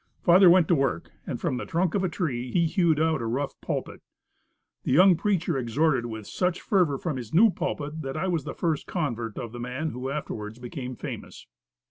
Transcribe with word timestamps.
Father 0.23 0.49
went 0.49 0.67
to 0.67 0.73
work, 0.73 1.11
and 1.27 1.39
from 1.39 1.57
the 1.57 1.65
trunk 1.67 1.93
of 1.93 2.03
a 2.03 2.09
tree, 2.09 2.51
he 2.51 2.65
hewed 2.65 2.99
out 2.99 3.21
a 3.21 3.27
rough 3.27 3.61
pulpit! 3.61 4.01
The 4.81 4.93
young 4.93 5.15
preacher 5.15 5.59
exhorted 5.59 6.07
with 6.07 6.25
such 6.25 6.59
fervor 6.59 6.97
from 6.97 7.17
his 7.17 7.35
new 7.35 7.51
pulpit 7.51 8.01
that 8.01 8.17
I 8.17 8.27
was 8.27 8.43
the 8.43 8.55
first 8.55 8.87
convert 8.87 9.37
of 9.37 9.51
the 9.51 9.59
man 9.59 9.91
who 9.91 10.09
afterwards 10.09 10.57
became 10.57 10.95
famous. 10.95 11.45